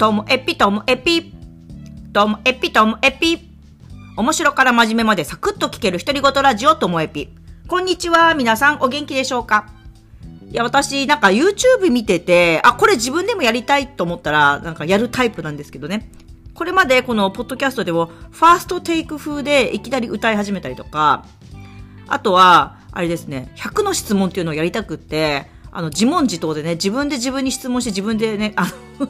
[0.00, 1.34] ともえぴともえぴ。
[2.14, 3.38] ともえぴともえぴ。
[4.16, 7.28] 面白から真面目までサクッと聞ける独り言ラジオともえぴ。
[7.68, 8.34] こんにちは。
[8.34, 9.68] 皆さんお元気でしょうか？
[10.50, 16.10] いや、私、なんか YouTube 見てて、あ、これ自分でもやりたいと思ったら、なんかやるタイプなんですけどね。
[16.54, 21.26] これまでこのポッドキャストでも、ファーストテイク風でいきなり歌い始めたりとか、
[22.08, 28.66] あとは、あれですね、100の質問っていうのをやりたくって、あの、自問自答でね、自分で自分に質問して自分でね、あ
[28.98, 29.06] の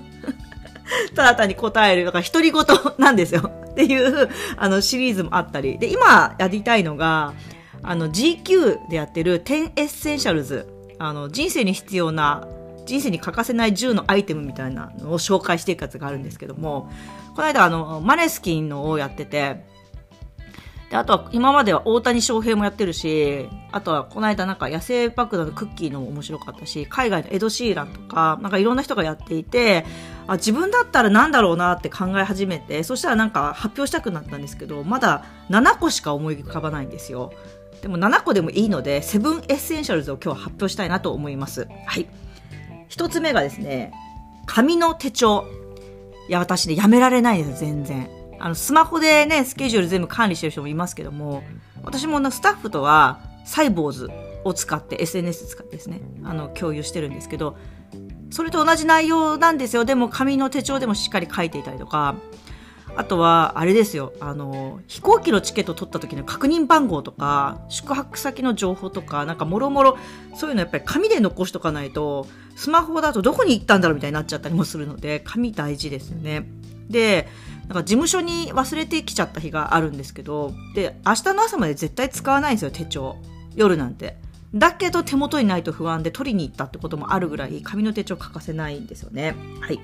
[1.15, 2.65] ただ単に答える、だから独り言
[2.99, 3.51] なんですよ。
[3.71, 5.79] っていう、あの、シリーズもあったり。
[5.79, 7.35] で、今やりたいのが、
[7.83, 10.67] あの、GQ でやってる10 Essentials。
[10.99, 12.47] あの、人生に必要な、
[12.87, 16.91] 人生に欠かせない10のアイテムみたいなのを紹介していくやつがあるんですけども、
[17.37, 19.65] この間あの、マネスキンのをやってて、
[20.91, 29.87] で、あとは今までは大谷翔平もやってるし、あとはこの間なんか野性爆弾のくっきーのも面白かったし、海外のエド・シーランとか、なんかいろんな人がやっていて、
[30.27, 37.33] あ、自分だったらなんだろうなって考え始めて、そしたらなんか発表したくなったんですけど、まだ7個しか思い浮かばないんですよ。
[37.83, 41.69] でも7個でもいいので、 Seven Essentials を今日は発表したいなと思います。
[41.87, 42.09] はい。
[42.89, 43.93] 一つ目がですね、
[44.47, 45.45] 紙の手帳。
[46.29, 48.20] いや、私ね、やめられないです、全然。
[48.41, 51.43] あの、スマホでね、スケジュール全部管理してる人もいますけども、
[51.83, 54.11] 私もスタッフとは、サイボウズ
[54.45, 57.57] を使って、SNS 使ってですね、あの、共有してるんですけど、
[58.31, 59.85] それと同じ内容なんですよ。
[59.85, 62.15] でも、紙の手帳でもしっかり書いていたりとか、
[62.97, 64.13] あとは、あれですよ。
[64.21, 69.99] あの、飛行機のチケット取った時の確認番号とか、宿泊先の情報とか、なんかもろもろ、
[70.35, 72.27] そういうのやっぱり紙で残しとかないと、
[72.57, 76.49] スマホだとどこに行ったんだろうみたいになっちゃったりもするので、紙大事ですよね。
[76.89, 77.29] で、
[77.71, 83.17] なんか事務所に忘れてきちゃった日があるんですけど、で、明日の朝まで絶対使わないんですよ、手帳。
[83.55, 84.17] 夜なんて。
[84.53, 89.37] だけど手元にないと不安で取りに行ったってこともあるぐらい紙の手帳欠かせないんですよね。
[89.61, 89.79] はい。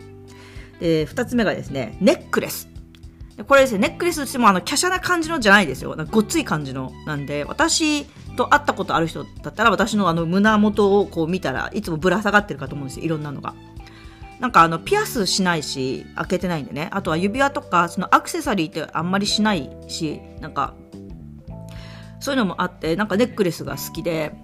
[0.81, 2.69] で、二つ目がですね、ネックレス。
[3.47, 5.95] これですね、ネックレスとしてもあの、華奢な感じのじゃないですよ。
[5.95, 6.91] なんかごっつい感じの。
[7.07, 8.05] なんで、私
[8.37, 13.05] と会ったことある人だったら、私のあの、胸元をこう見たらいつもぶら下がってるかと思うんですよ。
[13.05, 13.55] いろんなのが。
[14.41, 16.89] なんかあの、ピアスしないし、開けてないんでね。
[16.93, 20.75] あとは指輪とか、そのアクセサリーってあんまりしないし、なんか、
[22.21, 24.35] そういうのもあって、なんかネックレスが好きで、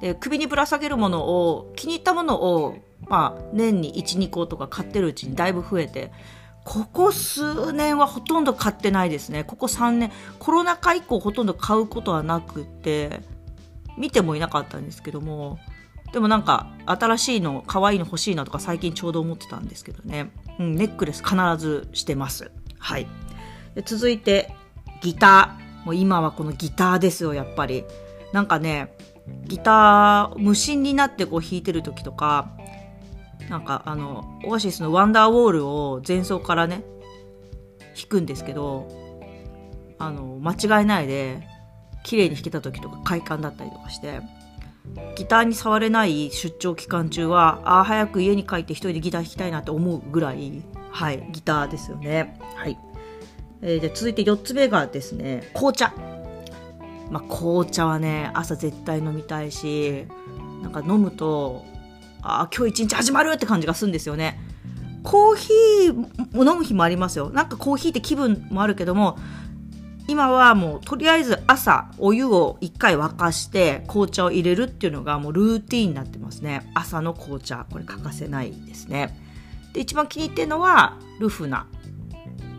[0.00, 2.76] で、首にぶら下げるものを、気に入ったものを、
[3.08, 6.12] まあ、年に1、2個とか買ってるうちにだいぶ増えて、
[6.64, 9.44] ここ数年はほとんど買ってないですね。
[9.44, 13.22] ここ3年、コロナ禍以降ほとんど買うことはなくて、
[13.96, 15.58] 見てもいなかったんですけども、
[16.12, 20.30] でもなんか、新しいの、可愛いの欲しいなとか最近ちょうど思ってたんですけどね。
[20.58, 22.50] うん、ネックレス必ずしてます。
[22.78, 23.06] はい。
[23.74, 24.52] で続いて、
[25.02, 25.84] ギター。
[25.86, 27.84] もう今はこのギターですよ、やっぱり。
[28.32, 28.92] なんかね、
[29.44, 32.50] ギター、無心になってこう弾いてる時とか、
[33.48, 36.82] なんかあの、オアシスのワンダーウォールを前奏からね、
[37.96, 38.88] 弾くんですけど、
[39.98, 41.46] あの、間違いないで、
[42.02, 44.20] 綺麗に弾けた時とか快感だったりとかして、
[45.16, 52.38] ギターに触れない出張期間中は、ああ、早く家に帰って一人でギター弾きたいなって思うぐらい、はい、ギターですよね。
[52.56, 52.78] はい。
[53.62, 55.92] えー、で続いて4つ目がですね、紅茶。
[57.10, 60.06] まあ、紅茶はね、朝絶対飲みたいし、
[60.62, 61.64] なんか飲むと、
[62.22, 64.40] ああ、今日一日始まるって感じがするんですよね。
[65.02, 67.30] コーヒーも飲む日もありますよ。
[67.30, 69.18] なんかコーヒーって気分もあるけども、
[70.08, 76.70] 今はもうとりあえず朝お湯を1回沸かして紅茶を入れるっていうのがもうルーティンになってますね。
[76.74, 77.66] 朝の紅茶。
[77.70, 79.16] これ欠かせないですね。
[79.72, 81.66] で、一番気に入ってるのはルフナ。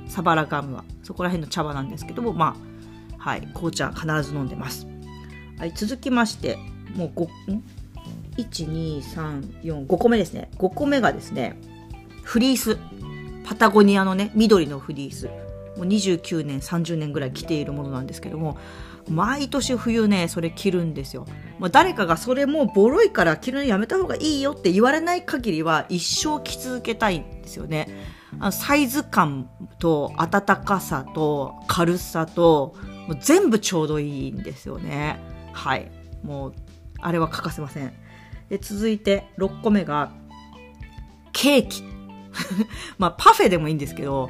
[0.07, 0.84] サバラガムは。
[1.03, 2.56] そこら辺の茶葉なんですけども、ま
[3.18, 4.88] あ、はい、紅茶必ず飲んでます。
[5.58, 6.58] はい、続きまして、
[6.96, 7.63] もう5、ん
[8.38, 10.50] ?1、2、3、4、5個目ですね。
[10.58, 11.59] 5個目がですね、
[12.23, 12.78] フリース。
[13.46, 15.29] パタゴニアのね、緑のフリース。
[15.77, 18.57] もう29年30年ぐらい着ているものなんですけども
[19.09, 21.25] 毎年冬ねそれ着るんですよ、
[21.59, 27.87] まあ、誰かがそれもうボロいから着るのやめた方がいいよって言われない限りは一生着続けたいんですよね。
[28.40, 29.49] あのサイズ感
[29.79, 32.75] と暖かさと軽さと
[33.07, 35.19] もう全部ちょうどいいんですよね。
[35.53, 35.91] はい。
[36.23, 36.53] もう
[36.99, 37.93] あれは欠かせません。
[38.49, 40.11] で続いて6個目が
[41.34, 41.84] ケーキ。
[42.97, 44.29] まあパフェでもいいんですけど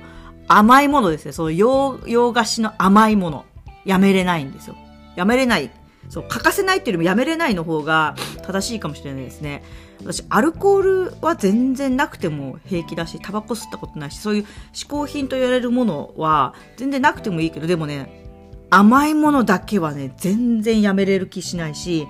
[0.58, 1.32] 甘いものですね。
[1.32, 3.46] そう洋、洋菓子の甘いもの。
[3.86, 4.76] やめれないんですよ。
[5.16, 5.72] やめれない。
[6.10, 9.64] そう、欠かせないっていうよりもやめれないの方が正しいかもしれないですね。
[10.04, 18.22] 私、アルコールは全然なくても平気だし、タバコ吸ったことないし、そういう嗜好品と言われるものは全然なくてもいいけど、でもね、
[18.70, 22.08] 甘いものだけはね、全然やめれる気しないし、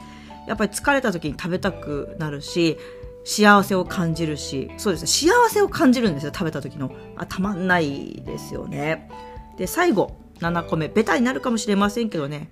[0.47, 2.77] やっぱり疲れた時に食べたくなるし、
[3.23, 6.91] 幸せを感じるし、そうですね、幸せを感じるんですよ、食べた時の。
[7.15, 9.09] あ、たまんないですよね。
[9.57, 12.49] で、最後、7個目、ベタになるかもしれませんけどね、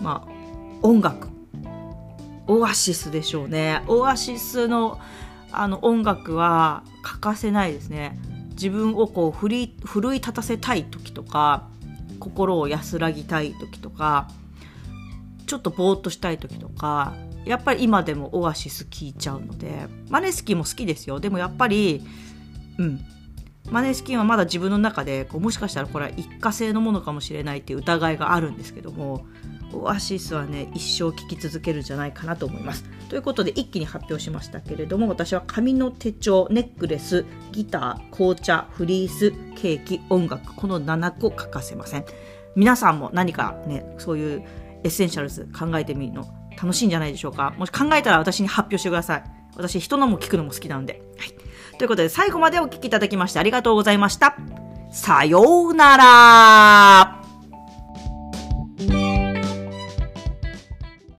[0.00, 0.30] まあ、
[0.82, 1.28] 音楽。
[2.46, 3.82] オアシスでしょうね。
[3.88, 4.98] オアシスの
[5.50, 8.18] あの音楽は欠かせないですね。
[8.50, 11.68] 自分をこう奮い奮い立たせたい時とか、
[12.18, 14.28] 心を安らぎたい時とか、
[15.48, 17.14] ちょっとぼーっとしたい時とか、
[17.44, 21.18] やっぱり今でもオアシス聴いちゃうので、マネスキンも好きですよ。
[21.18, 22.02] でもやっぱり、
[22.78, 23.00] うん。
[23.70, 29.26] マネスキンはまだ自分の中でこうもしかしたらこれは一過性のものかもしれないっていう疑いがあるんですけども
[29.74, 32.84] オアシスはね一生聴き続けるんじゃないかなと思います。
[33.10, 42.06] ということで一気に発表しましたけれども私は紙の手帳ネックレスギター紅茶フリースケーキ音楽この7個欠かせません。
[42.56, 44.44] 皆さんも何かねそういう
[44.84, 46.24] Essentials 考えてみるの
[46.60, 47.54] 楽しいんじゃないでしょうか？
[47.58, 49.24] もし考えたら私に発表してください。
[49.56, 51.02] 私人のも聞くのも好きなんで。
[51.18, 51.78] はい。
[51.78, 54.36] ということで最後までお聞きいただきましてありがとうございました。
[54.90, 57.17] さようなら